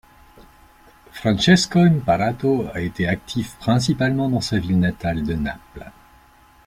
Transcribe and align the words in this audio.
Francesco 1.11 1.77
Imparato 1.85 2.65
a 2.73 2.79
été 2.81 3.07
actif 3.07 3.55
principalement 3.59 4.29
dans 4.29 4.41
sa 4.41 4.57
ville 4.57 4.79
natale 4.79 5.21
de 5.23 5.35
Naples. 5.35 5.91